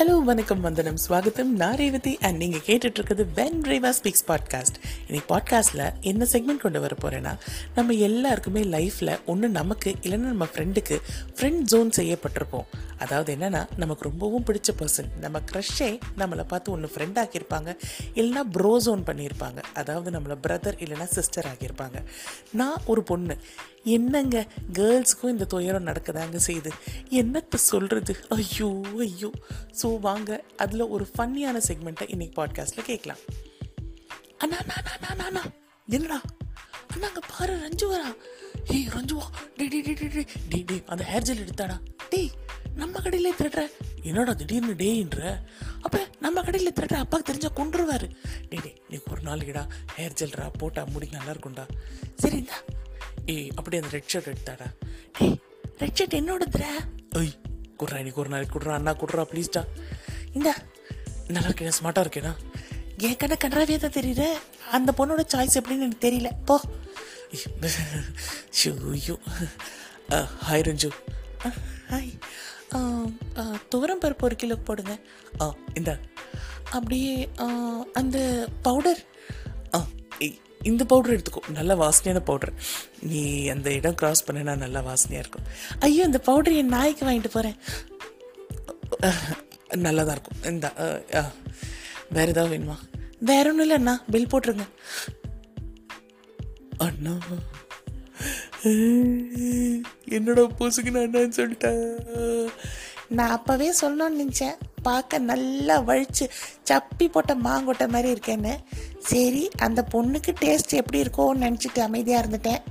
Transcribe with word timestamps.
Hello 0.00 0.22
வணக்கம் 0.24 0.60
வந்தனம் 0.60 0.98
ஸ்வாகத்தம் 1.08 1.50
நான் 1.60 1.74
ரேவதி 1.76 2.18
அண்ட் 2.20 2.36
நீங்கள் 2.36 2.60
கேட்டுட்டு 2.60 2.98
இருக்கிறது 2.98 3.24
வென் 3.34 3.58
ரேவா 3.62 3.90
ஸ்பீக்ஸ் 3.98 4.24
பாட்காஸ்ட் 4.26 4.76
இன்னைக்கு 5.06 5.28
பாட்காஸ்ட்டில் 5.32 5.92
என்ன 6.00 6.26
செக்மெண்ட் 6.32 6.62
கொண்டு 6.62 6.80
வர 6.80 6.94
போகிறேன்னா 7.02 7.32
நம்ம 7.74 7.92
எல்லாருக்குமே 7.92 8.62
லைஃப்பில் 8.62 9.24
ஒன்று 9.24 9.48
நமக்கு 9.48 9.94
இல்லைன்னா 10.02 10.30
நம்ம 10.34 10.44
ஃப்ரெண்டுக்கு 10.44 10.98
ஃப்ரெண்ட் 11.36 11.60
ஜோன் 11.72 11.90
செய்யப்பட்டிருப்போம். 11.96 12.64
அதாவது 12.98 13.34
என்னென்னா 13.36 13.68
நமக்கு 13.76 14.08
ரொம்பவும் 14.08 14.44
பிடிச்ச 14.44 14.70
பர்சன் 14.78 15.10
நம்ம 15.20 15.40
க்ரஷ்ஷே 15.52 15.98
நம்மளை 16.18 16.44
பார்த்து 16.46 16.72
ஒன்று 16.72 16.90
ஃப்ரெண்ட் 16.94 17.20
ஆக்கியிருப்பாங்க 17.22 17.76
இல்லைனா 18.14 18.44
ப்ரோ 18.56 18.78
ஜோன் 18.78 19.04
பண்ணியிருப்பாங்க. 19.04 19.62
அதாவது 19.74 20.10
நம்மளை 20.10 20.38
பிரதர் 20.46 20.80
இல்லைன்னா 20.86 21.08
சிஸ்டர் 21.18 21.48
ஆகியிருப்பாங்க 21.52 22.00
நான் 22.52 22.80
ஒரு 22.86 23.02
பொண்ணு. 23.02 23.36
என்னங்க 23.84 24.46
கேர்ள்ஸுக்கும் 24.72 25.34
இந்த 25.34 25.44
துயரம் 25.44 25.86
நடக்குதாங்க 25.86 26.38
செய்யுது 26.46 26.70
என்னத்தை 27.10 27.54
சொல்கிறது 27.54 28.16
ஐயோ 28.28 28.80
ஐயோ. 28.98 29.30
ஸோ 29.82 29.89
வாங்க. 29.98 30.42
அதில் 30.56 30.80
ஒரு 30.80 31.08
ஃபன்னியான 31.18 31.60
செக்மெண்ட்டை 31.68 32.08
இன்னைக்கு 32.08 32.44
பாட்காஸ்ட்டில் 32.44 32.82
கேட்கலாம். 32.82 33.18
அண்ணா 34.38 34.56
அண்ணா 34.56 34.74
அண்ணா, 35.10 35.24
அண்ணா 35.24 35.42
என்னடா? 35.88 36.20
அண்ணா 36.88 37.06
அங்கே 37.06 37.20
பாரு 37.38 37.54
ரஞ்சு 37.56 37.86
வரா 37.86 38.16
ஏய் 38.66 38.86
ரஞ்சுவா. 38.86 39.26
டே 39.56 39.68
டே 39.68 39.80
டே 39.80 39.92
டே 39.92 40.06
டே 40.06 40.24
டே 40.48 40.62
டே 40.66 40.82
அந்த 40.86 41.04
ஹேர் 41.04 41.22
ஜெல் 41.22 41.44
எடுத்தாடா. 41.44 41.76
டேய் 42.10 42.30
நம்ம 42.74 43.00
கடையில் 43.00 43.34
திருடுற. 43.34 43.66
என்னடா 44.02 44.32
திடீர்னு 44.32 44.72
டேன்ற 44.72 45.40
அப்போ 45.80 46.06
நம்ம 46.20 46.42
கடையில் 46.42 46.72
திருடுற 46.72 46.94
அப்பாவுக்கு 46.94 47.32
தெரிஞ்சா 47.32 47.50
கொண்டுருவாரு 47.62 48.10
டே 48.48 48.58
டே 48.62 48.82
நீ 48.88 48.98
ஒரு 49.10 49.20
நாளைக்குடா 49.20 49.68
ஹேர் 49.96 50.18
ஜெல்ரா 50.20 50.50
போட்டா 50.58 50.84
முடி 50.84 51.08
நல்லா 51.10 51.32
இருக்கும்டா. 51.32 51.68
சரி 52.14 52.46
ஏய் 53.26 53.50
அப்படியே 53.54 53.82
அந்த 53.82 53.96
ரெட் 53.96 54.10
ஷர்ட் 54.12 54.34
எடுத்தாடா. 54.34 54.66
டேய் 55.18 55.38
ரெட் 55.78 55.96
ஷர்ட் 56.00 56.18
என்னோடதுடா? 56.20 56.72
ஐய் 57.10 57.39
குட்றா 57.80 57.98
இன்னைக்கு 58.02 58.22
ஒரு 58.22 58.30
நாளைக்கு 58.32 58.54
குட்றா 58.54 58.74
அண்ணா 58.78 58.92
குட்றா 59.02 59.24
ப்ளீஸ்டா 59.32 59.62
இந்தா 60.36 60.54
நல்லா 61.34 61.48
இருக்கேன் 61.48 61.76
ஸ்மார்ட்டாக 61.78 62.04
இருக்கேனா? 62.06 62.32
என் 63.06 63.18
கண்ணை 63.20 63.36
கண்ணாவே 63.42 63.76
தான் 63.82 63.96
தெரியுது 63.98 64.26
அந்த 64.76 64.90
பொண்ணோட 64.98 65.22
சாய்ஸ் 65.32 65.58
எப்படின்னு 65.60 65.84
எனக்கு 65.86 66.04
தெரியல. 66.06 66.30
போ. 66.48 66.56
ஐயோ 68.92 69.14
ஹாய் 70.46 70.66
ரஞ்சு. 70.68 70.90
ஹாய் 71.92 72.12
துவரம் 73.72 74.02
பருப்பு 74.02 74.26
ஒரு 74.28 74.36
கிலோ 74.40 74.56
போடுங்க. 74.68 74.92
ஆ 75.40 75.54
இந்த. 75.74 75.90
அப்படியே 76.76 77.14
அந்த 78.00 78.18
பவுடர் 78.66 79.00
இந்த 80.68 80.82
பவுடர் 80.90 81.14
எடுத்துக்கோ. 81.16 81.42
நல்ல 81.58 81.74
வாசனையான 81.82 82.20
பவுடர் 82.30 82.52
நீ 83.10 83.22
அந்த 83.54 83.68
இடம் 83.78 83.98
கிராஸ் 84.00 84.24
பண்ணனா 84.26 84.54
நல்லா 84.64 84.80
வாசனையாக 84.88 85.22
இருக்கும். 85.24 85.46
ஐயோ 85.86 86.02
இந்த 86.10 86.20
பவுடர் 86.28 86.58
என் 86.62 86.74
நாய்க்கு 86.76 87.06
வாங்கிட்டு 87.08 87.32
போகிறேன் 87.36 87.58
நல்லா 89.86 90.02
தான் 90.02 90.16
இருக்கும். 90.16 90.40
இந்த 90.52 90.66
வேறு 92.16 92.32
ஏதாவது 92.32 92.52
வேணுமா? 92.54 92.76
வேற 93.30 93.44
ஒன்றும் 93.50 93.64
இல்லை 93.66 93.76
அண்ணா. 93.80 93.94
பில் 94.12 94.30
போட்டுருங்க. 94.32 94.66
அண்ணா. 96.86 97.14
என்னோட 100.16 100.40
பூசுக்கு 100.58 100.90
நான் 100.94 101.06
என்னன்னு 101.08 101.38
சொல்லிட்டேன். 101.40 101.84
நான் 103.18 103.34
அப்போவே 103.36 103.68
சொல்லணும்னு 103.82 104.20
நினச்சேன். 104.22 104.58
பார்க்க 104.88 105.18
நல்லா 105.30 105.76
வழித்து 105.88 106.24
சப்பி 106.70 107.06
போட்ட 107.14 107.32
மாங்கொட்டை 107.46 107.86
மாதிரி 107.94 108.08
இருக்கேன்னு. 108.14 108.54
சரி 109.00 109.48
அந்த 109.58 109.86
பொண்ணுக்கு 109.92 110.32
டேஸ்ட் 110.40 110.74
எப்படி 110.74 110.98
இருக்கும்னு 110.98 111.44
நினச்சிட்டு 111.46 111.80
அமைதியாக 111.80 112.22
இருந்துட்டேன். 112.24 112.62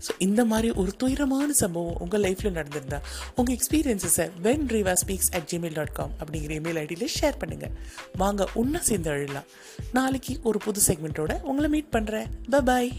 ஸோ 0.00 0.12
இந்த 0.18 0.44
மாதிரி 0.44 0.70
ஒரு 0.70 0.92
துயரமான 0.96 1.52
சம்பவம் 1.52 1.96
உங்கள் 2.00 2.20
லைஃப்பில் 2.20 2.56
நடந்திருந்தா 2.56 2.98
உங்கள் 3.34 3.54
எக்ஸ்பீரியன்ஸஸை 3.54 4.30
when 4.42 4.66
Riva 4.68 4.92
speaks 4.92 5.30
at 5.32 5.48
Gmail 5.52 5.72
dot 5.72 5.92
com 5.92 6.12
அப்படிங்கிற 6.20 6.54
இமெயில் 6.60 6.78
ஐடியில் 6.78 7.14
ஷேர் 7.18 7.40
பண்ணுங்கள் 7.40 7.74
வாங்க 8.16 8.48
ஒன்றா 8.54 8.78
சேர்ந்து 8.80 9.10
அழலாம் 9.10 9.48
நாளைக்கு 9.92 10.40
ஒரு 10.42 10.58
புது 10.58 10.80
செக்மெண்ட்டோட 10.88 11.40
உங்களை 11.42 11.68
மீட் 11.68 11.92
பண்ணுறேன் 11.92 12.28
ப 12.50 12.60
பாய் 12.60 12.92